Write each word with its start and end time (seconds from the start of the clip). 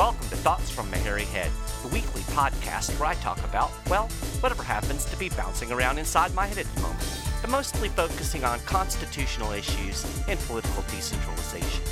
Welcome 0.00 0.30
to 0.30 0.36
Thoughts 0.36 0.70
from 0.70 0.90
a 0.94 0.96
Hairy 0.96 1.26
Head, 1.26 1.50
the 1.82 1.88
weekly 1.88 2.22
podcast 2.32 2.98
where 2.98 3.10
I 3.10 3.14
talk 3.16 3.36
about, 3.44 3.70
well, 3.90 4.08
whatever 4.40 4.62
happens 4.62 5.04
to 5.04 5.16
be 5.18 5.28
bouncing 5.28 5.70
around 5.70 5.98
inside 5.98 6.34
my 6.34 6.46
head 6.46 6.56
at 6.56 6.74
the 6.74 6.80
moment, 6.80 7.20
but 7.42 7.50
mostly 7.50 7.90
focusing 7.90 8.42
on 8.42 8.58
constitutional 8.60 9.52
issues 9.52 10.06
and 10.26 10.40
political 10.40 10.82
decentralization. 10.84 11.84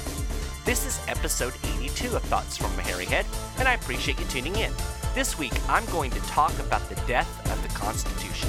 This 0.65 0.87
is 0.87 0.98
episode 1.07 1.53
82 1.77 2.17
of 2.17 2.23
Thoughts 2.23 2.57
from 2.57 2.71
a 2.79 2.83
Hairy 2.83 3.05
Head, 3.05 3.27
and 3.59 3.69
I 3.69 3.75
appreciate 3.75 4.19
you 4.19 4.25
tuning 4.25 4.56
in. 4.56 4.73
This 5.15 5.39
week, 5.39 5.53
I'm 5.69 5.84
going 5.93 6.11
to 6.12 6.20
talk 6.20 6.59
about 6.61 6.89
the 6.89 6.97
death 7.06 7.29
of 7.53 7.62
the 7.62 7.79
Constitution. 7.79 8.48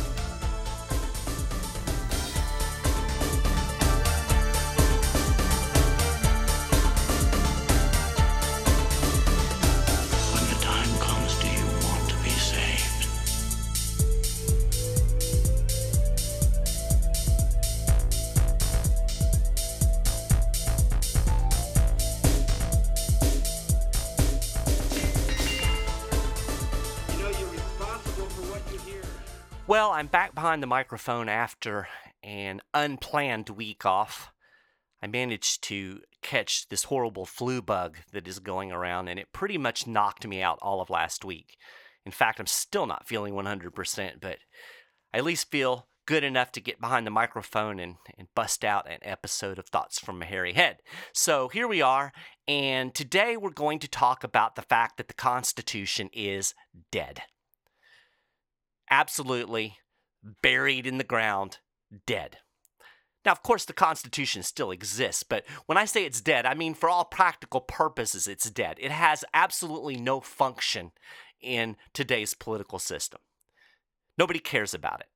Well, 29.69 29.91
I'm 29.91 30.07
back 30.07 30.33
behind 30.33 30.63
the 30.63 30.67
microphone 30.67 31.29
after 31.29 31.87
an 32.23 32.59
unplanned 32.73 33.49
week 33.49 33.85
off. 33.85 34.31
I 34.99 35.05
managed 35.05 35.61
to 35.65 35.99
catch 36.23 36.67
this 36.69 36.85
horrible 36.85 37.27
flu 37.27 37.61
bug 37.61 37.97
that 38.11 38.27
is 38.27 38.39
going 38.39 38.71
around, 38.71 39.09
and 39.09 39.19
it 39.19 39.31
pretty 39.31 39.59
much 39.59 39.85
knocked 39.85 40.25
me 40.25 40.41
out 40.41 40.57
all 40.63 40.81
of 40.81 40.89
last 40.89 41.23
week. 41.23 41.55
In 42.03 42.11
fact, 42.11 42.39
I'm 42.39 42.47
still 42.47 42.87
not 42.87 43.07
feeling 43.07 43.35
100%, 43.35 44.13
but 44.19 44.39
I 45.13 45.19
at 45.19 45.23
least 45.23 45.51
feel 45.51 45.87
good 46.07 46.23
enough 46.23 46.51
to 46.53 46.61
get 46.61 46.81
behind 46.81 47.05
the 47.05 47.11
microphone 47.11 47.79
and, 47.79 47.97
and 48.17 48.27
bust 48.33 48.65
out 48.65 48.89
an 48.89 48.97
episode 49.03 49.59
of 49.59 49.67
Thoughts 49.67 49.99
from 49.99 50.19
a 50.23 50.25
Hairy 50.25 50.53
Head. 50.53 50.77
So 51.13 51.47
here 51.47 51.67
we 51.67 51.79
are, 51.79 52.11
and 52.47 52.95
today 52.95 53.37
we're 53.37 53.51
going 53.51 53.77
to 53.77 53.87
talk 53.87 54.23
about 54.23 54.55
the 54.55 54.63
fact 54.63 54.97
that 54.97 55.09
the 55.09 55.13
Constitution 55.13 56.09
is 56.11 56.55
dead 56.91 57.21
absolutely 58.89 59.77
buried 60.41 60.85
in 60.85 60.97
the 60.97 61.03
ground, 61.03 61.57
dead. 62.05 62.37
Now, 63.25 63.31
of 63.31 63.43
course, 63.43 63.65
the 63.65 63.73
Constitution 63.73 64.43
still 64.43 64.71
exists, 64.71 65.23
but 65.23 65.45
when 65.65 65.77
I 65.77 65.85
say 65.85 66.05
it's 66.05 66.21
dead, 66.21 66.45
I 66.45 66.53
mean 66.53 66.73
for 66.73 66.89
all 66.89 67.05
practical 67.05 67.61
purposes, 67.61 68.27
it's 68.27 68.49
dead. 68.49 68.77
It 68.79 68.91
has 68.91 69.25
absolutely 69.33 69.97
no 69.97 70.21
function 70.21 70.91
in 71.41 71.75
today's 71.93 72.33
political 72.33 72.79
system. 72.79 73.19
Nobody 74.17 74.39
cares 74.39 74.73
about 74.73 75.01
it. 75.01 75.07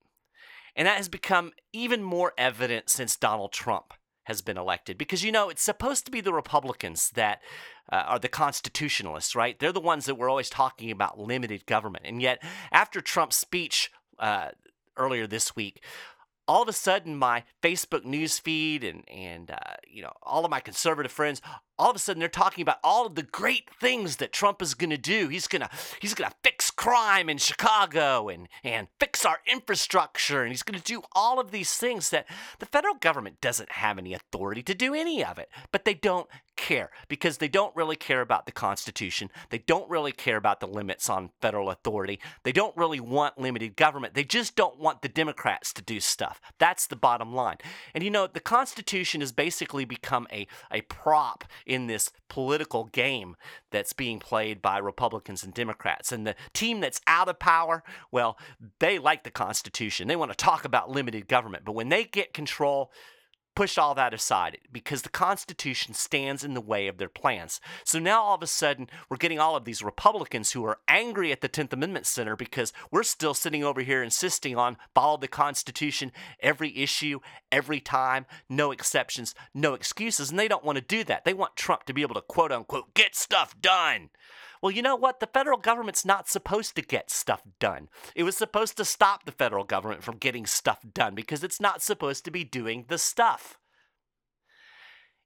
And 0.75 0.87
that 0.87 0.97
has 0.97 1.09
become 1.09 1.51
even 1.71 2.03
more 2.03 2.33
evident 2.37 2.89
since 2.89 3.15
Donald 3.15 3.51
Trump 3.51 3.93
has 4.25 4.41
been 4.41 4.57
elected 4.57 4.97
because 4.97 5.23
you 5.23 5.31
know 5.31 5.49
it's 5.49 5.61
supposed 5.63 6.05
to 6.05 6.11
be 6.11 6.21
the 6.21 6.33
Republicans 6.33 7.09
that 7.15 7.41
uh, 7.91 8.03
are 8.07 8.19
the 8.19 8.29
constitutionalists, 8.29 9.35
right? 9.35 9.59
They're 9.59 9.71
the 9.71 9.79
ones 9.79 10.05
that 10.05 10.15
we're 10.15 10.29
always 10.29 10.49
talking 10.49 10.91
about 10.91 11.19
limited 11.19 11.65
government. 11.65 12.05
And 12.07 12.21
yet, 12.21 12.41
after 12.71 13.01
Trump's 13.01 13.37
speech 13.37 13.91
uh, 14.19 14.49
earlier 14.97 15.27
this 15.27 15.55
week, 15.55 15.83
all 16.47 16.61
of 16.61 16.67
a 16.67 16.73
sudden 16.73 17.17
my 17.17 17.43
Facebook 17.61 18.05
news 18.05 18.39
feed 18.39 18.83
and 18.83 19.03
and 19.09 19.51
uh, 19.51 19.75
you 19.87 20.01
know 20.01 20.11
all 20.21 20.45
of 20.45 20.51
my 20.51 20.59
conservative 20.59 21.11
friends, 21.11 21.41
all 21.77 21.89
of 21.89 21.95
a 21.95 21.99
sudden 21.99 22.19
they're 22.19 22.29
talking 22.29 22.61
about 22.61 22.77
all 22.83 23.05
of 23.05 23.15
the 23.15 23.23
great 23.23 23.69
things 23.79 24.17
that 24.17 24.31
Trump 24.31 24.61
is 24.61 24.73
going 24.73 24.89
to 24.89 24.97
do. 24.97 25.27
He's 25.27 25.47
gonna 25.47 25.69
he's 26.01 26.13
gonna 26.13 26.33
fix 26.43 26.71
crime 26.71 27.29
in 27.29 27.37
Chicago 27.37 28.29
and 28.29 28.47
and 28.63 28.87
fix 28.99 29.25
our 29.25 29.39
infrastructure, 29.51 30.41
and 30.41 30.51
he's 30.51 30.63
going 30.63 30.79
to 30.79 30.85
do 30.85 31.01
all 31.13 31.39
of 31.39 31.51
these 31.51 31.73
things 31.75 32.09
that 32.09 32.27
the 32.59 32.65
federal 32.65 32.95
government 32.95 33.41
doesn't 33.41 33.73
have 33.73 33.97
any 33.97 34.13
authority 34.13 34.63
to 34.63 34.73
do 34.73 34.93
any 34.93 35.23
of 35.23 35.37
it. 35.37 35.49
But 35.71 35.85
they 35.85 35.93
don't 35.93 36.27
care 36.55 36.91
because 37.07 37.37
they 37.37 37.47
don't 37.47 37.75
really 37.75 37.95
care 37.95 38.21
about 38.21 38.45
the 38.45 38.51
Constitution. 38.51 39.29
They 39.49 39.59
don't 39.59 39.89
really 39.89 40.11
care 40.11 40.37
about 40.37 40.59
the 40.59 40.67
limits 40.67 41.09
on 41.09 41.31
federal 41.41 41.69
authority. 41.69 42.19
They 42.43 42.51
don't 42.51 42.75
really 42.77 42.99
want 42.99 43.39
limited 43.39 43.75
government. 43.75 44.13
They 44.13 44.23
just 44.23 44.55
don't 44.55 44.79
want 44.79 45.01
the 45.01 45.09
Democrats 45.09 45.73
to 45.73 45.81
do 45.81 45.99
stuff. 45.99 46.41
That's 46.59 46.87
the 46.87 46.95
bottom 46.95 47.33
line. 47.33 47.57
And 47.93 48.03
you 48.03 48.09
know, 48.09 48.27
the 48.27 48.39
Constitution 48.39 49.21
has 49.21 49.31
basically 49.31 49.85
become 49.85 50.27
a, 50.31 50.47
a 50.71 50.81
prop 50.81 51.43
in 51.65 51.87
this 51.87 52.11
political 52.29 52.85
game 52.85 53.35
that's 53.71 53.93
being 53.93 54.19
played 54.19 54.61
by 54.61 54.77
Republicans 54.77 55.43
and 55.43 55.53
Democrats. 55.53 56.11
And 56.11 56.25
the 56.25 56.35
team 56.53 56.79
that's 56.79 57.01
out 57.07 57.29
of 57.29 57.39
power, 57.39 57.83
well, 58.11 58.37
they 58.79 58.99
like 58.99 59.23
the 59.23 59.31
Constitution. 59.31 60.07
They 60.07 60.15
want 60.15 60.31
to 60.31 60.37
talk 60.37 60.65
about 60.65 60.89
limited 60.89 61.27
government. 61.27 61.65
But 61.65 61.75
when 61.75 61.89
they 61.89 62.03
get 62.03 62.33
control, 62.33 62.91
push 63.55 63.77
all 63.77 63.95
that 63.95 64.13
aside 64.13 64.57
because 64.71 65.01
the 65.01 65.09
Constitution 65.09 65.93
stands 65.93 66.43
in 66.43 66.53
the 66.53 66.61
way 66.61 66.87
of 66.87 66.97
their 66.97 67.09
plans. 67.09 67.59
So 67.83 67.99
now 67.99 68.21
all 68.23 68.35
of 68.35 68.43
a 68.43 68.47
sudden, 68.47 68.89
we're 69.09 69.17
getting 69.17 69.39
all 69.39 69.55
of 69.55 69.65
these 69.65 69.83
Republicans 69.83 70.51
who 70.51 70.65
are 70.65 70.79
angry 70.87 71.31
at 71.31 71.41
the 71.41 71.49
10th 71.49 71.73
Amendment 71.73 72.05
Center 72.05 72.35
because 72.35 72.73
we're 72.91 73.03
still 73.03 73.33
sitting 73.33 73.63
over 73.63 73.81
here 73.81 74.03
insisting 74.03 74.57
on 74.57 74.77
follow 74.95 75.17
the 75.17 75.27
Constitution 75.27 76.11
every 76.39 76.77
issue, 76.77 77.19
every 77.51 77.79
time, 77.79 78.25
no 78.49 78.71
exceptions, 78.71 79.35
no 79.53 79.73
excuses. 79.73 80.29
And 80.29 80.39
they 80.39 80.47
don't 80.47 80.65
want 80.65 80.77
to 80.77 80.83
do 80.83 81.03
that. 81.05 81.25
They 81.25 81.33
want 81.33 81.55
Trump 81.55 81.83
to 81.83 81.93
be 81.93 82.01
able 82.01 82.15
to 82.15 82.21
quote 82.21 82.51
unquote 82.51 82.93
get 82.93 83.15
stuff 83.15 83.59
done. 83.61 84.09
Well, 84.63 84.71
you 84.71 84.81
know 84.81 84.95
what? 84.95 85.19
The 85.19 85.27
federal 85.27 85.57
government's 85.57 86.05
not 86.05 86.29
supposed 86.29 86.77
to 86.77 86.81
get 86.81 87.11
stuff 87.11 87.41
done. 87.59 87.89
It 88.15 88.23
was 88.23 88.37
supposed 88.37 88.77
to 88.77 88.85
stop 88.85 89.25
the 89.25 89.33
federal 89.33 89.65
government 89.65 90.05
from 90.05 90.15
getting 90.15 90.45
stuff 90.45 90.79
done 90.93 91.15
because 91.15 91.43
it's 91.43 91.59
not 91.59 91.81
supposed 91.81 92.23
to 92.23 92.31
be 92.31 92.45
doing 92.45 92.85
the 92.87 92.97
stuff. 92.97 93.57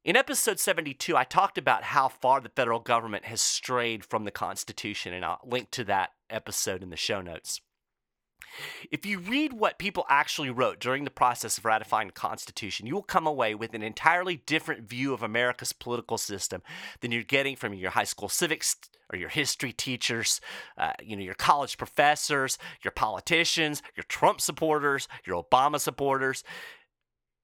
In 0.04 0.16
episode 0.16 0.60
72, 0.60 1.16
I 1.16 1.24
talked 1.24 1.60
about 1.60 1.84
how 1.84 2.08
far 2.08 2.42
the 2.42 2.50
federal 2.50 2.80
government 2.80 3.26
has 3.26 3.40
strayed 3.40 4.04
from 4.04 4.24
the 4.24 4.32
Constitution, 4.32 5.14
and 5.14 5.24
I'll 5.24 5.40
link 5.46 5.70
to 5.72 5.84
that 5.84 6.14
episode 6.32 6.82
in 6.82 6.90
the 6.90 6.98
show 6.98 7.22
notes. 7.22 7.62
If 8.92 9.06
you 9.06 9.20
read 9.20 9.54
what 9.54 9.78
people 9.78 10.06
actually 10.10 10.50
wrote 10.50 10.80
during 10.80 11.04
the 11.04 11.12
process 11.12 11.58
of 11.58 11.66
ratifying 11.66 12.08
the 12.08 12.14
Constitution, 12.14 12.88
you 12.88 12.96
will 12.96 13.04
come 13.04 13.28
away 13.28 13.54
with 13.56 13.74
an 13.74 13.84
entirely 13.84 14.38
different 14.46 14.90
view 14.90 15.14
of 15.14 15.22
America's 15.22 15.74
political 15.74 16.18
system 16.18 16.62
than 17.02 17.12
you're 17.12 17.24
getting 17.24 17.56
from 17.56 17.74
your 17.74 17.92
high 17.92 18.04
school 18.04 18.30
civics 18.30 18.76
or 19.12 19.18
your 19.18 19.30
history 19.30 19.72
teachers, 19.72 20.42
uh, 20.78 20.94
you 21.02 21.16
know, 21.16 21.24
your 21.24 21.34
college 21.34 21.78
professors, 21.78 22.58
your 22.84 22.92
politicians, 22.92 23.82
your 23.96 24.04
Trump 24.04 24.42
supporters, 24.42 25.08
your 25.26 25.44
Obama 25.44 25.80
supporters. 25.80 26.44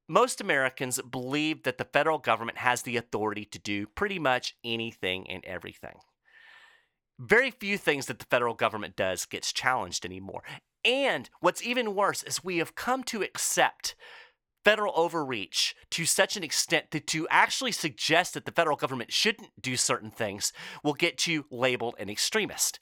Most 0.07 0.41
Americans 0.41 0.99
believe 1.09 1.63
that 1.63 1.77
the 1.77 1.85
federal 1.85 2.17
government 2.17 2.57
has 2.57 2.81
the 2.81 2.97
authority 2.97 3.45
to 3.45 3.59
do 3.59 3.87
pretty 3.87 4.19
much 4.19 4.55
anything 4.63 5.29
and 5.29 5.43
everything. 5.45 5.95
Very 7.19 7.51
few 7.51 7.77
things 7.77 8.07
that 8.07 8.19
the 8.19 8.25
federal 8.25 8.53
government 8.53 8.95
does 8.95 9.25
gets 9.25 9.53
challenged 9.53 10.05
anymore. 10.05 10.43
And 10.83 11.29
what's 11.39 11.63
even 11.63 11.95
worse 11.95 12.23
is 12.23 12.43
we 12.43 12.57
have 12.57 12.75
come 12.75 13.03
to 13.05 13.21
accept 13.21 13.95
federal 14.65 14.93
overreach 14.95 15.75
to 15.91 16.05
such 16.05 16.37
an 16.37 16.43
extent 16.43 16.91
that 16.91 17.07
to 17.07 17.27
actually 17.29 17.71
suggest 17.71 18.33
that 18.33 18.45
the 18.45 18.51
federal 18.51 18.77
government 18.77 19.11
shouldn't 19.11 19.49
do 19.61 19.75
certain 19.75 20.11
things 20.11 20.53
will 20.83 20.93
get 20.93 21.27
you 21.27 21.45
labeled 21.51 21.95
an 21.99 22.09
extremist. 22.09 22.79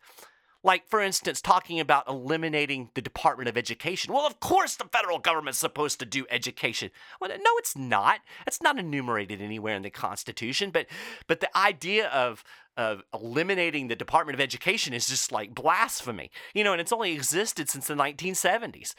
Like, 0.64 0.88
for 0.88 1.02
instance, 1.02 1.42
talking 1.42 1.80
about 1.80 2.08
eliminating 2.08 2.92
the 2.94 3.02
Department 3.02 3.50
of 3.50 3.58
Education. 3.58 4.14
Well, 4.14 4.28
of 4.28 4.40
course, 4.40 4.76
the 4.76 4.86
federal 4.86 5.18
government's 5.18 5.58
supposed 5.58 5.98
to 6.00 6.06
do 6.06 6.28
education. 6.30 6.92
Well, 7.20 7.32
no, 7.32 7.52
it's 7.58 7.76
not. 7.76 8.20
It's 8.46 8.62
not 8.62 8.78
enumerated 8.78 9.42
anywhere 9.42 9.76
in 9.76 9.82
the 9.82 9.90
Constitution. 9.90 10.70
But, 10.70 10.86
but 11.26 11.40
the 11.40 11.58
idea 11.58 12.10
of 12.10 12.44
of 12.78 13.04
eliminating 13.14 13.88
the 13.88 13.96
Department 13.96 14.36
of 14.36 14.42
Education 14.42 14.94
is 14.94 15.08
just 15.08 15.32
like 15.32 15.54
blasphemy, 15.54 16.32
you 16.54 16.64
know. 16.64 16.72
And 16.72 16.82
it's 16.82 16.92
only 16.92 17.14
existed 17.14 17.70
since 17.70 17.88
the 17.88 17.96
1970s. 17.96 18.94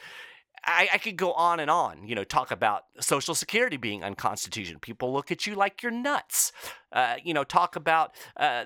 I, 0.65 0.87
I 0.93 0.97
could 0.97 1.17
go 1.17 1.33
on 1.33 1.59
and 1.59 1.69
on, 1.69 2.07
you 2.07 2.15
know, 2.15 2.23
talk 2.23 2.51
about 2.51 2.83
Social 3.01 3.35
Security 3.35 3.75
being 3.75 4.03
unconstitutional. 4.03 4.79
People 4.79 5.11
look 5.11 5.31
at 5.31 5.45
you 5.45 5.55
like 5.55 5.83
you're 5.83 5.91
nuts. 5.91 6.51
Uh, 6.91 7.15
you 7.23 7.33
know, 7.33 7.43
talk 7.43 7.75
about 7.75 8.11
uh, 8.37 8.65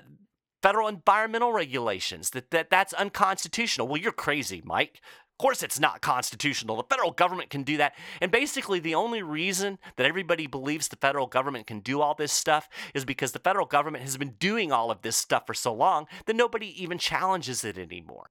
federal 0.62 0.88
environmental 0.88 1.52
regulations 1.52 2.30
that, 2.30 2.50
that 2.50 2.70
that's 2.70 2.92
unconstitutional. 2.92 3.88
Well, 3.88 4.00
you're 4.00 4.12
crazy, 4.12 4.62
Mike. 4.64 5.00
Of 5.38 5.42
course, 5.44 5.62
it's 5.62 5.78
not 5.78 6.00
constitutional. 6.00 6.74
The 6.74 6.82
federal 6.82 7.12
government 7.12 7.48
can 7.48 7.62
do 7.62 7.76
that. 7.76 7.94
And 8.20 8.32
basically, 8.32 8.80
the 8.80 8.96
only 8.96 9.22
reason 9.22 9.78
that 9.94 10.04
everybody 10.04 10.48
believes 10.48 10.88
the 10.88 10.96
federal 10.96 11.28
government 11.28 11.68
can 11.68 11.78
do 11.78 12.00
all 12.00 12.14
this 12.14 12.32
stuff 12.32 12.68
is 12.92 13.04
because 13.04 13.30
the 13.30 13.38
federal 13.38 13.64
government 13.64 14.02
has 14.02 14.16
been 14.16 14.34
doing 14.40 14.72
all 14.72 14.90
of 14.90 15.02
this 15.02 15.16
stuff 15.16 15.46
for 15.46 15.54
so 15.54 15.72
long 15.72 16.08
that 16.26 16.34
nobody 16.34 16.82
even 16.82 16.98
challenges 16.98 17.62
it 17.62 17.78
anymore 17.78 18.30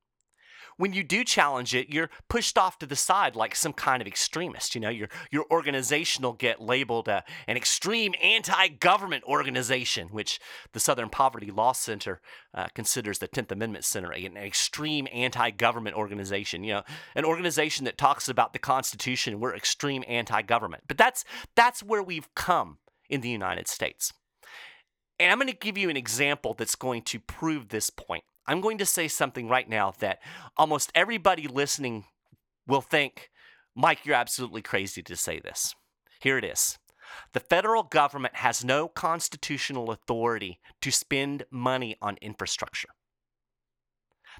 when 0.77 0.93
you 0.93 1.03
do 1.03 1.23
challenge 1.23 1.75
it, 1.75 1.89
you're 1.89 2.09
pushed 2.29 2.57
off 2.57 2.79
to 2.79 2.85
the 2.85 2.95
side 2.95 3.35
like 3.35 3.55
some 3.55 3.73
kind 3.73 4.01
of 4.01 4.07
extremist. 4.07 4.75
You 4.75 4.81
know, 4.81 4.89
your 4.89 5.09
your 5.31 5.45
organization 5.51 6.23
will 6.23 6.33
get 6.33 6.61
labeled 6.61 7.09
uh, 7.09 7.21
an 7.47 7.57
extreme 7.57 8.13
anti-government 8.21 9.23
organization, 9.25 10.07
which 10.09 10.39
the 10.73 10.79
Southern 10.79 11.09
Poverty 11.09 11.51
Law 11.51 11.73
Center 11.73 12.21
uh, 12.53 12.67
considers 12.73 13.19
the 13.19 13.27
Tenth 13.27 13.51
Amendment 13.51 13.85
Center 13.85 14.11
an 14.11 14.37
extreme 14.37 15.07
anti-government 15.11 15.95
organization. 15.95 16.63
You 16.63 16.75
know, 16.75 16.83
an 17.15 17.25
organization 17.25 17.85
that 17.85 17.97
talks 17.97 18.29
about 18.29 18.53
the 18.53 18.59
Constitution. 18.59 19.39
We're 19.39 19.55
extreme 19.55 20.03
anti-government, 20.07 20.83
but 20.87 20.97
that's 20.97 21.25
that's 21.55 21.83
where 21.83 22.03
we've 22.03 22.33
come 22.35 22.77
in 23.09 23.21
the 23.21 23.29
United 23.29 23.67
States. 23.67 24.13
And 25.19 25.31
I'm 25.31 25.39
going 25.39 25.51
to 25.51 25.57
give 25.57 25.77
you 25.77 25.89
an 25.89 25.97
example 25.97 26.53
that's 26.53 26.75
going 26.75 27.01
to 27.03 27.19
prove 27.19 27.69
this 27.69 27.89
point. 27.89 28.23
I'm 28.47 28.61
going 28.61 28.77
to 28.77 28.85
say 28.85 29.07
something 29.07 29.49
right 29.49 29.67
now 29.67 29.93
that 29.99 30.19
almost 30.55 30.91
everybody 30.95 31.47
listening 31.47 32.05
will 32.65 32.81
think, 32.81 33.29
Mike, 33.75 34.05
you're 34.05 34.15
absolutely 34.15 34.61
crazy 34.61 35.03
to 35.03 35.15
say 35.15 35.39
this. 35.39 35.75
Here 36.21 36.37
it 36.37 36.45
is. 36.45 36.77
The 37.33 37.39
federal 37.39 37.83
government 37.83 38.35
has 38.37 38.63
no 38.63 38.87
constitutional 38.87 39.91
authority 39.91 40.59
to 40.81 40.91
spend 40.91 41.43
money 41.51 41.95
on 42.01 42.17
infrastructure. 42.21 42.89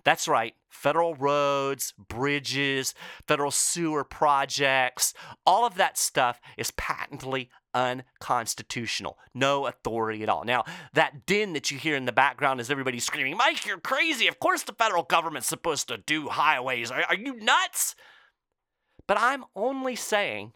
That's 0.04 0.28
right, 0.28 0.54
federal 0.70 1.16
roads, 1.16 1.94
bridges, 1.98 2.94
federal 3.28 3.52
sewer 3.52 4.04
projects, 4.04 5.14
all 5.46 5.66
of 5.66 5.76
that 5.76 5.98
stuff 5.98 6.40
is 6.58 6.72
patently 6.72 7.50
unconstitutional. 7.74 9.18
No 9.34 9.68
authority 9.68 10.24
at 10.24 10.30
all. 10.30 10.44
Now, 10.44 10.64
that 10.94 11.26
din 11.26 11.54
that 11.54 11.70
you 11.70 11.78
hear 11.78 11.96
in 11.96 12.06
the 12.06 12.12
background 12.12 12.60
is 12.60 12.72
everybody 12.72 13.00
screaming, 13.00 13.38
Mike, 13.38 13.66
you're 13.66 13.80
crazy. 13.80 14.28
Of 14.28 14.40
course, 14.40 14.64
the 14.64 14.74
federal 14.74 15.04
government's 15.04 15.48
supposed 15.48 15.88
to 15.90 15.98
do 15.98 16.30
highways. 16.30 16.92
Are, 16.92 17.04
are 17.04 17.16
you 17.16 17.36
nuts? 17.36 17.96
But 19.08 19.18
I'm 19.20 19.46
only 19.56 19.96
saying 19.96 20.54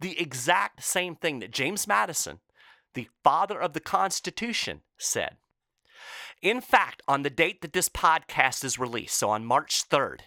the 0.00 0.18
exact 0.20 0.82
same 0.82 1.14
thing 1.14 1.38
that 1.38 1.52
James 1.52 1.86
Madison, 1.86 2.40
the 2.94 3.08
father 3.22 3.60
of 3.60 3.72
the 3.72 3.80
Constitution, 3.80 4.80
said. 4.98 5.36
In 6.40 6.60
fact, 6.60 7.02
on 7.06 7.22
the 7.22 7.30
date 7.30 7.62
that 7.62 7.72
this 7.72 7.88
podcast 7.88 8.64
is 8.64 8.78
released, 8.78 9.16
so 9.16 9.30
on 9.30 9.44
March 9.44 9.88
3rd, 9.88 10.20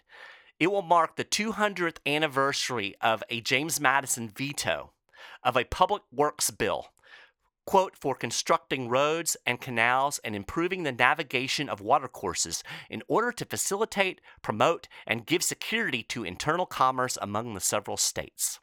it 0.59 0.67
will 0.67 0.81
mark 0.81 1.15
the 1.15 1.25
200th 1.25 1.97
anniversary 2.05 2.95
of 3.01 3.23
a 3.29 3.41
James 3.41 3.79
Madison 3.79 4.29
veto 4.29 4.93
of 5.43 5.57
a 5.57 5.65
public 5.65 6.01
works 6.11 6.49
bill, 6.49 6.87
quote, 7.65 7.95
for 7.97 8.15
constructing 8.15 8.87
roads 8.87 9.35
and 9.45 9.59
canals 9.59 10.19
and 10.23 10.35
improving 10.35 10.83
the 10.83 10.91
navigation 10.91 11.67
of 11.67 11.81
watercourses 11.81 12.63
in 12.89 13.03
order 13.07 13.31
to 13.31 13.45
facilitate, 13.45 14.21
promote, 14.41 14.87
and 15.05 15.25
give 15.25 15.43
security 15.43 16.03
to 16.03 16.23
internal 16.23 16.65
commerce 16.65 17.17
among 17.21 17.53
the 17.53 17.59
several 17.59 17.97
states. 17.97 18.59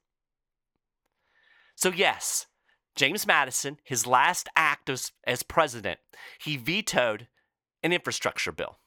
So, 1.74 1.90
yes, 1.90 2.46
James 2.94 3.26
Madison, 3.26 3.78
his 3.84 4.06
last 4.06 4.48
act 4.54 4.90
as, 4.90 5.12
as 5.24 5.42
president, 5.42 5.98
he 6.40 6.56
vetoed 6.56 7.28
an 7.82 7.92
infrastructure 7.92 8.52
bill. 8.52 8.78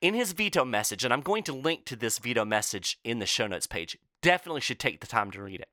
In 0.00 0.14
his 0.14 0.32
veto 0.32 0.64
message, 0.64 1.04
and 1.04 1.12
I'm 1.12 1.20
going 1.20 1.44
to 1.44 1.52
link 1.52 1.84
to 1.86 1.96
this 1.96 2.18
veto 2.18 2.44
message 2.44 2.98
in 3.04 3.18
the 3.18 3.26
show 3.26 3.46
notes 3.46 3.66
page, 3.66 3.96
definitely 4.22 4.60
should 4.60 4.78
take 4.78 5.00
the 5.00 5.06
time 5.06 5.30
to 5.30 5.42
read 5.42 5.60
it. 5.60 5.68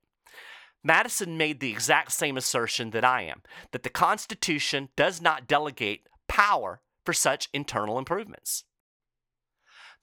Madison 0.83 1.38
made 1.38 1.60
the 1.60 1.72
exact 1.72 2.12
same 2.12 2.38
assertion 2.38 2.89
that 2.92 3.06
I 3.06 3.24
am 3.24 3.42
that 3.72 3.84
the 3.84 3.89
Constitution 3.89 4.89
does 4.95 5.22
not 5.22 5.48
delegate 5.48 6.07
power 6.27 6.81
for 7.06 7.13
such 7.13 7.50
internal 7.54 8.00
improvements. 8.00 8.63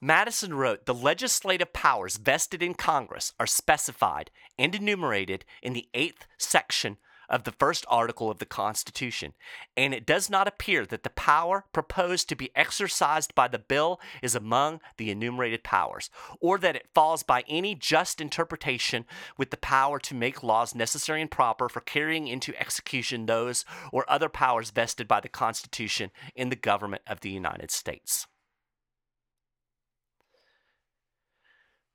Madison 0.01 0.53
wrote 0.53 0.85
the 0.85 0.93
legislative 0.93 1.73
powers 1.73 2.15
vested 2.15 2.63
in 2.63 2.73
Congress 2.73 3.33
are 3.39 3.47
specified 3.47 4.31
and 4.57 4.73
enumerated 4.73 5.43
in 5.61 5.73
the 5.73 5.89
eighth 5.93 6.25
section 6.37 6.97
of 7.29 7.43
the 7.43 7.51
first 7.51 7.85
article 7.87 8.29
of 8.29 8.39
the 8.39 8.45
Constitution, 8.45 9.33
and 9.77 9.93
it 9.93 10.05
does 10.05 10.29
not 10.29 10.47
appear 10.47 10.85
that 10.85 11.03
the 11.03 11.09
power 11.11 11.65
proposed 11.71 12.27
to 12.29 12.35
be 12.35 12.51
exercised 12.55 13.35
by 13.35 13.47
the 13.47 13.59
bill 13.59 13.99
is 14.21 14.35
among 14.35 14.81
the 14.97 15.11
enumerated 15.11 15.63
powers, 15.63 16.09
or 16.41 16.57
that 16.57 16.75
it 16.75 16.89
falls 16.93 17.23
by 17.23 17.43
any 17.47 17.75
just 17.75 18.19
interpretation 18.19 19.05
with 19.37 19.51
the 19.51 19.57
power 19.57 19.99
to 19.99 20.15
make 20.15 20.43
laws 20.43 20.73
necessary 20.73 21.21
and 21.21 21.31
proper 21.31 21.69
for 21.69 21.81
carrying 21.81 22.27
into 22.27 22.59
execution 22.59 23.25
those 23.25 23.65
or 23.91 24.09
other 24.09 24.29
powers 24.29 24.71
vested 24.71 25.07
by 25.07 25.19
the 25.19 25.29
Constitution 25.29 26.11
in 26.35 26.49
the 26.49 26.55
government 26.55 27.03
of 27.07 27.19
the 27.19 27.29
United 27.29 27.71
States. 27.71 28.27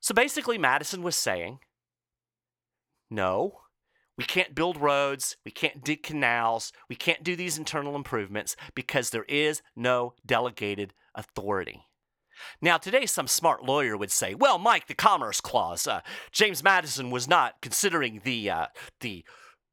So 0.01 0.15
basically, 0.15 0.59
Madison 0.59 1.03
was 1.03 1.17
saying, 1.17 1.61
no, 3.11 3.61
we 4.17 4.25
can't 4.25 4.55
build 4.55 4.81
roads, 4.81 5.37
we 5.45 5.51
can't 5.51 5.85
dig 5.85 6.03
canals, 6.03 6.73
we 6.89 6.97
can't 6.97 7.25
do 7.25 7.35
these 7.37 7.59
internal 7.59 7.97
improvements 7.97 8.57
because 8.75 9.11
there 9.11 9.25
is 9.25 9.63
no 9.75 10.15
delegated 10.25 10.95
authority. 11.15 11.87
Now, 12.61 12.79
today, 12.79 13.07
some 13.07 13.29
smart 13.29 13.65
lawyer 13.65 13.97
would 13.97 14.11
say, 14.11 14.35
well, 14.35 14.59
Mike, 14.59 14.87
the 14.87 14.95
Commerce 14.95 15.41
Clause, 15.41 15.87
uh, 15.87 16.01
James 16.33 16.63
Madison 16.63 17.11
was 17.11 17.29
not 17.29 17.61
considering 17.63 18.23
the, 18.25 18.51
uh, 18.51 18.67
the 19.01 19.25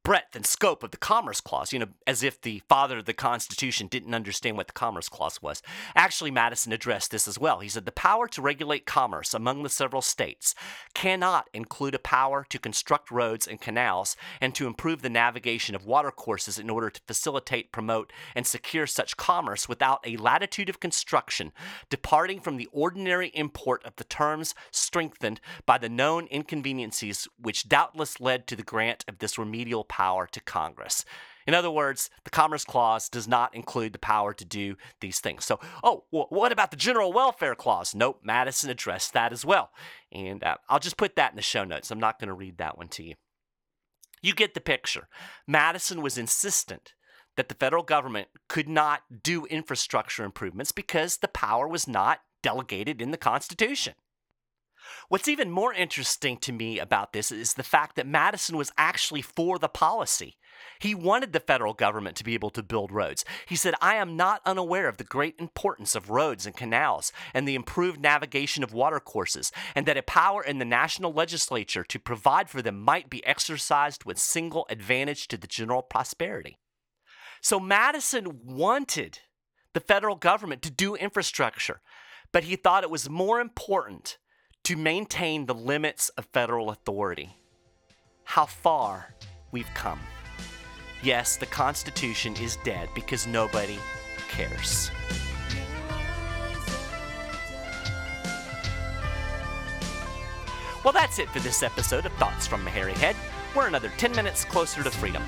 breadth 0.04 0.34
and 0.34 0.44
scope 0.44 0.82
of 0.82 0.90
the 0.90 0.96
Commerce 0.96 1.40
Clause, 1.40 1.72
you 1.72 1.78
know, 1.78 1.88
as 2.06 2.22
if 2.22 2.40
the 2.40 2.62
father 2.68 2.98
of 2.98 3.04
the 3.04 3.12
Constitution 3.12 3.86
didn't 3.86 4.14
understand 4.14 4.56
what 4.56 4.66
the 4.66 4.72
Commerce 4.72 5.08
Clause 5.08 5.40
was. 5.40 5.62
Actually, 5.94 6.30
Madison 6.30 6.72
addressed 6.72 7.10
this 7.10 7.28
as 7.28 7.38
well. 7.38 7.60
He 7.60 7.68
said 7.68 7.84
the 7.84 7.92
power 7.92 8.26
to 8.28 8.42
regulate 8.42 8.84
commerce 8.84 9.32
among 9.32 9.62
the 9.62 9.68
several 9.68 10.02
states 10.02 10.54
cannot 10.94 11.48
include 11.52 11.94
a 11.94 12.00
power 12.00 12.44
to 12.48 12.58
construct 12.58 13.10
roads 13.10 13.46
and 13.46 13.60
canals 13.60 14.16
and 14.40 14.54
to 14.54 14.66
improve 14.66 15.02
the 15.02 15.08
navigation 15.08 15.74
of 15.74 15.86
watercourses 15.86 16.58
in 16.58 16.68
order 16.68 16.90
to 16.90 17.00
facilitate, 17.06 17.70
promote, 17.70 18.12
and 18.34 18.46
secure 18.46 18.86
such 18.86 19.16
commerce 19.16 19.68
without 19.68 20.00
a 20.04 20.16
latitude 20.16 20.68
of 20.68 20.80
construction 20.80 21.52
departing 21.90 22.40
from 22.40 22.56
the 22.56 22.68
ordinary 22.72 23.28
import 23.34 23.84
of 23.84 23.94
the 23.96 24.04
terms 24.04 24.54
strengthened 24.70 25.40
by 25.64 25.78
the 25.78 25.88
known 25.88 26.26
inconveniencies 26.26 27.28
which 27.38 27.68
doubtless 27.68 28.20
led 28.20 28.46
to 28.46 28.56
the 28.56 28.62
grant 28.62 29.04
of 29.06 29.18
this 29.18 29.38
remedial 29.38 29.84
power 29.92 30.26
to 30.26 30.40
Congress. 30.40 31.04
In 31.46 31.52
other 31.52 31.70
words, 31.70 32.08
the 32.24 32.30
Commerce 32.30 32.64
Clause 32.64 33.10
does 33.10 33.28
not 33.28 33.54
include 33.54 33.92
the 33.92 33.98
power 33.98 34.32
to 34.32 34.44
do 34.44 34.76
these 35.00 35.20
things. 35.20 35.44
So, 35.44 35.60
oh, 35.84 36.04
what 36.10 36.50
about 36.50 36.70
the 36.70 36.78
General 36.78 37.12
Welfare 37.12 37.54
Clause? 37.54 37.94
Nope, 37.94 38.20
Madison 38.24 38.70
addressed 38.70 39.12
that 39.12 39.34
as 39.34 39.44
well. 39.44 39.70
And 40.10 40.42
uh, 40.42 40.56
I'll 40.70 40.78
just 40.78 40.96
put 40.96 41.16
that 41.16 41.32
in 41.32 41.36
the 41.36 41.42
show 41.42 41.64
notes. 41.64 41.90
I'm 41.90 42.00
not 42.00 42.18
going 42.18 42.28
to 42.28 42.34
read 42.34 42.56
that 42.56 42.78
one 42.78 42.88
to 42.88 43.02
you. 43.02 43.16
You 44.22 44.34
get 44.34 44.54
the 44.54 44.60
picture. 44.60 45.08
Madison 45.46 46.00
was 46.00 46.16
insistent 46.16 46.94
that 47.36 47.50
the 47.50 47.54
federal 47.54 47.82
government 47.82 48.28
could 48.48 48.68
not 48.68 49.02
do 49.22 49.44
infrastructure 49.46 50.24
improvements 50.24 50.72
because 50.72 51.18
the 51.18 51.28
power 51.28 51.68
was 51.68 51.86
not 51.86 52.20
delegated 52.42 53.02
in 53.02 53.10
the 53.10 53.18
Constitution. 53.18 53.94
What's 55.08 55.28
even 55.28 55.50
more 55.50 55.72
interesting 55.72 56.36
to 56.38 56.52
me 56.52 56.78
about 56.78 57.12
this 57.12 57.30
is 57.30 57.54
the 57.54 57.62
fact 57.62 57.96
that 57.96 58.06
Madison 58.06 58.56
was 58.56 58.72
actually 58.76 59.22
for 59.22 59.58
the 59.58 59.68
policy. 59.68 60.36
He 60.78 60.94
wanted 60.94 61.32
the 61.32 61.40
federal 61.40 61.74
government 61.74 62.16
to 62.16 62.24
be 62.24 62.34
able 62.34 62.50
to 62.50 62.62
build 62.62 62.92
roads. 62.92 63.24
He 63.46 63.56
said, 63.56 63.74
I 63.80 63.94
am 63.96 64.16
not 64.16 64.42
unaware 64.44 64.88
of 64.88 64.96
the 64.96 65.04
great 65.04 65.36
importance 65.38 65.94
of 65.94 66.10
roads 66.10 66.46
and 66.46 66.56
canals 66.56 67.12
and 67.34 67.46
the 67.46 67.54
improved 67.54 68.00
navigation 68.00 68.62
of 68.62 68.72
watercourses, 68.72 69.52
and 69.74 69.86
that 69.86 69.96
a 69.96 70.02
power 70.02 70.42
in 70.42 70.58
the 70.58 70.64
national 70.64 71.12
legislature 71.12 71.84
to 71.84 71.98
provide 71.98 72.48
for 72.48 72.62
them 72.62 72.80
might 72.80 73.10
be 73.10 73.24
exercised 73.26 74.04
with 74.04 74.18
single 74.18 74.66
advantage 74.70 75.28
to 75.28 75.36
the 75.36 75.46
general 75.46 75.82
prosperity. 75.82 76.58
So 77.40 77.58
Madison 77.58 78.40
wanted 78.44 79.20
the 79.74 79.80
federal 79.80 80.16
government 80.16 80.62
to 80.62 80.70
do 80.70 80.94
infrastructure, 80.94 81.80
but 82.32 82.44
he 82.44 82.56
thought 82.56 82.84
it 82.84 82.90
was 82.90 83.10
more 83.10 83.40
important 83.40 84.18
to 84.72 84.78
maintain 84.78 85.44
the 85.44 85.54
limits 85.54 86.08
of 86.16 86.24
federal 86.32 86.70
authority. 86.70 87.36
How 88.24 88.46
far 88.46 89.14
we've 89.50 89.68
come. 89.74 90.00
Yes, 91.02 91.36
the 91.36 91.44
Constitution 91.44 92.34
is 92.36 92.56
dead 92.64 92.88
because 92.94 93.26
nobody 93.26 93.76
cares. 94.30 94.90
Well, 100.82 100.94
that's 100.94 101.18
it 101.18 101.28
for 101.28 101.40
this 101.40 101.62
episode 101.62 102.06
of 102.06 102.12
Thoughts 102.14 102.46
from 102.46 102.66
a 102.66 102.70
Hairy 102.70 102.94
Head. 102.94 103.14
We're 103.54 103.66
another 103.66 103.92
10 103.98 104.12
minutes 104.12 104.42
closer 104.42 104.82
to 104.82 104.90
freedom. 104.90 105.22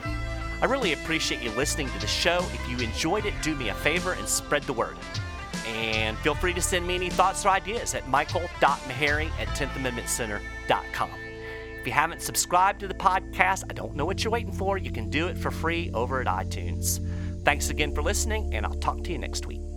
I 0.62 0.64
really 0.64 0.94
appreciate 0.94 1.42
you 1.42 1.50
listening 1.50 1.90
to 1.90 2.00
the 2.00 2.06
show. 2.06 2.38
If 2.54 2.66
you 2.66 2.78
enjoyed 2.78 3.26
it, 3.26 3.34
do 3.42 3.54
me 3.54 3.68
a 3.68 3.74
favor 3.74 4.14
and 4.14 4.26
spread 4.26 4.62
the 4.62 4.72
word. 4.72 4.96
And 5.66 6.18
feel 6.18 6.34
free 6.34 6.52
to 6.54 6.62
send 6.62 6.86
me 6.86 6.94
any 6.94 7.10
thoughts 7.10 7.44
or 7.44 7.50
ideas 7.50 7.94
at 7.94 8.08
michael.maharrey 8.08 9.30
at 9.38 9.48
10thamendmentcenter.com. 9.48 11.10
If 11.80 11.86
you 11.86 11.92
haven't 11.92 12.22
subscribed 12.22 12.80
to 12.80 12.88
the 12.88 12.94
podcast, 12.94 13.64
I 13.68 13.74
don't 13.74 13.94
know 13.94 14.06
what 14.06 14.24
you're 14.24 14.30
waiting 14.30 14.52
for. 14.52 14.78
You 14.78 14.90
can 14.90 15.10
do 15.10 15.28
it 15.28 15.36
for 15.36 15.50
free 15.50 15.90
over 15.92 16.20
at 16.20 16.26
iTunes. 16.26 17.00
Thanks 17.44 17.68
again 17.68 17.94
for 17.94 18.02
listening, 18.02 18.54
and 18.54 18.64
I'll 18.64 18.74
talk 18.74 19.04
to 19.04 19.12
you 19.12 19.18
next 19.18 19.46
week. 19.46 19.73